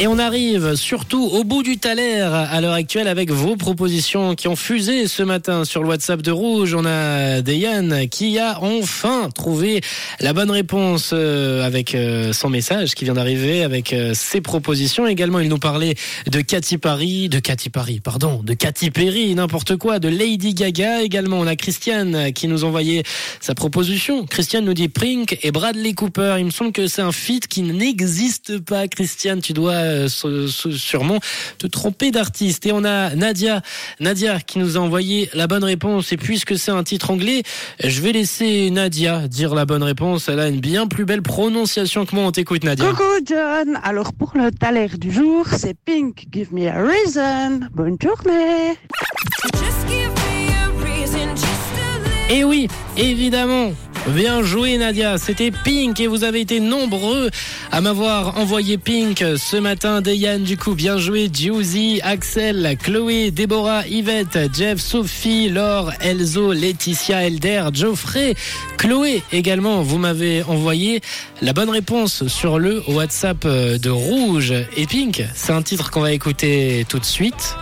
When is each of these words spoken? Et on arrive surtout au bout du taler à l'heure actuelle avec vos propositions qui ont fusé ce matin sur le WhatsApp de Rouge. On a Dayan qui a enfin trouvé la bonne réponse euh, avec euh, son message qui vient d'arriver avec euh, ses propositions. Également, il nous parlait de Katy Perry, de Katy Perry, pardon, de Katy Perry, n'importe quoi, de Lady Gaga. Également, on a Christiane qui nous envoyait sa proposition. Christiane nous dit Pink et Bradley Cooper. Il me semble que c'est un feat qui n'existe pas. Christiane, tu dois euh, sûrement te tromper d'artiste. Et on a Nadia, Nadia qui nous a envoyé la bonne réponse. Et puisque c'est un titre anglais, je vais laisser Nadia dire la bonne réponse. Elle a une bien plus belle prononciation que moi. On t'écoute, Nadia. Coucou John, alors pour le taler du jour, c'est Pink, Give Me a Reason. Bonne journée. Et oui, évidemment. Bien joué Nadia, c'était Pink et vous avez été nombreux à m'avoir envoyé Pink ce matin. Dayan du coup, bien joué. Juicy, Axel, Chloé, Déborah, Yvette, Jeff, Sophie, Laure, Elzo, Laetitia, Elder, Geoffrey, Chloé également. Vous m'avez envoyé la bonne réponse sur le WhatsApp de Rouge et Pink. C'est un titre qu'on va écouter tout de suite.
Et 0.00 0.08
on 0.08 0.18
arrive 0.18 0.74
surtout 0.74 1.22
au 1.22 1.44
bout 1.44 1.62
du 1.62 1.78
taler 1.78 2.20
à 2.20 2.60
l'heure 2.60 2.72
actuelle 2.72 3.06
avec 3.06 3.30
vos 3.30 3.54
propositions 3.54 4.34
qui 4.34 4.48
ont 4.48 4.56
fusé 4.56 5.06
ce 5.06 5.22
matin 5.22 5.64
sur 5.64 5.84
le 5.84 5.88
WhatsApp 5.88 6.20
de 6.20 6.32
Rouge. 6.32 6.74
On 6.74 6.84
a 6.84 7.42
Dayan 7.42 8.08
qui 8.10 8.40
a 8.40 8.60
enfin 8.60 9.30
trouvé 9.32 9.82
la 10.18 10.32
bonne 10.32 10.50
réponse 10.50 11.12
euh, 11.12 11.64
avec 11.64 11.94
euh, 11.94 12.32
son 12.32 12.50
message 12.50 12.96
qui 12.96 13.04
vient 13.04 13.14
d'arriver 13.14 13.62
avec 13.62 13.92
euh, 13.92 14.14
ses 14.14 14.40
propositions. 14.40 15.06
Également, 15.06 15.38
il 15.38 15.48
nous 15.48 15.58
parlait 15.58 15.94
de 16.26 16.40
Katy 16.40 16.78
Perry, 16.78 17.28
de 17.28 17.38
Katy 17.38 17.70
Perry, 17.70 18.00
pardon, 18.00 18.42
de 18.42 18.52
Katy 18.52 18.90
Perry, 18.90 19.32
n'importe 19.36 19.76
quoi, 19.76 20.00
de 20.00 20.08
Lady 20.08 20.54
Gaga. 20.54 21.02
Également, 21.02 21.38
on 21.38 21.46
a 21.46 21.54
Christiane 21.54 22.32
qui 22.32 22.48
nous 22.48 22.64
envoyait 22.64 23.04
sa 23.40 23.54
proposition. 23.54 24.26
Christiane 24.26 24.64
nous 24.64 24.74
dit 24.74 24.88
Pink 24.88 25.38
et 25.44 25.52
Bradley 25.52 25.94
Cooper. 25.94 26.34
Il 26.40 26.46
me 26.46 26.50
semble 26.50 26.72
que 26.72 26.88
c'est 26.88 27.02
un 27.02 27.12
feat 27.12 27.46
qui 27.46 27.62
n'existe 27.62 28.58
pas. 28.58 28.88
Christiane, 28.88 29.40
tu 29.40 29.52
dois 29.52 29.83
euh, 29.84 30.08
sûrement 30.08 31.18
te 31.58 31.66
tromper 31.66 32.10
d'artiste. 32.10 32.66
Et 32.66 32.72
on 32.72 32.84
a 32.84 33.14
Nadia, 33.14 33.62
Nadia 34.00 34.40
qui 34.40 34.58
nous 34.58 34.76
a 34.76 34.80
envoyé 34.80 35.30
la 35.34 35.46
bonne 35.46 35.64
réponse. 35.64 36.12
Et 36.12 36.16
puisque 36.16 36.58
c'est 36.58 36.70
un 36.70 36.82
titre 36.82 37.10
anglais, 37.10 37.42
je 37.82 38.00
vais 38.00 38.12
laisser 38.12 38.70
Nadia 38.70 39.28
dire 39.28 39.54
la 39.54 39.64
bonne 39.64 39.82
réponse. 39.82 40.28
Elle 40.28 40.40
a 40.40 40.48
une 40.48 40.60
bien 40.60 40.86
plus 40.86 41.04
belle 41.04 41.22
prononciation 41.22 42.06
que 42.06 42.14
moi. 42.14 42.24
On 42.24 42.32
t'écoute, 42.32 42.64
Nadia. 42.64 42.88
Coucou 42.90 43.02
John, 43.24 43.78
alors 43.82 44.12
pour 44.12 44.32
le 44.34 44.50
taler 44.50 44.88
du 44.88 45.12
jour, 45.12 45.46
c'est 45.56 45.76
Pink, 45.84 46.26
Give 46.32 46.52
Me 46.52 46.68
a 46.68 46.82
Reason. 46.82 47.60
Bonne 47.72 47.96
journée. 48.00 48.78
Et 52.30 52.42
oui, 52.42 52.68
évidemment. 52.96 53.72
Bien 54.08 54.42
joué 54.42 54.76
Nadia, 54.76 55.16
c'était 55.16 55.50
Pink 55.50 55.98
et 55.98 56.06
vous 56.06 56.24
avez 56.24 56.40
été 56.40 56.60
nombreux 56.60 57.30
à 57.72 57.80
m'avoir 57.80 58.38
envoyé 58.38 58.76
Pink 58.76 59.24
ce 59.36 59.56
matin. 59.56 60.02
Dayan 60.02 60.40
du 60.40 60.58
coup, 60.58 60.74
bien 60.74 60.98
joué. 60.98 61.30
Juicy, 61.32 62.00
Axel, 62.02 62.76
Chloé, 62.82 63.30
Déborah, 63.30 63.86
Yvette, 63.88 64.38
Jeff, 64.54 64.78
Sophie, 64.78 65.48
Laure, 65.48 65.90
Elzo, 66.00 66.52
Laetitia, 66.52 67.26
Elder, 67.26 67.68
Geoffrey, 67.72 68.34
Chloé 68.76 69.22
également. 69.32 69.82
Vous 69.82 69.98
m'avez 69.98 70.42
envoyé 70.42 71.00
la 71.40 71.52
bonne 71.52 71.70
réponse 71.70 72.26
sur 72.28 72.58
le 72.58 72.82
WhatsApp 72.88 73.46
de 73.46 73.90
Rouge 73.90 74.52
et 74.76 74.86
Pink. 74.86 75.24
C'est 75.34 75.52
un 75.52 75.62
titre 75.62 75.90
qu'on 75.90 76.02
va 76.02 76.12
écouter 76.12 76.84
tout 76.88 76.98
de 76.98 77.04
suite. 77.04 77.52